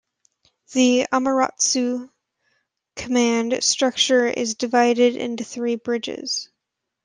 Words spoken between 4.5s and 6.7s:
divided into three bridges.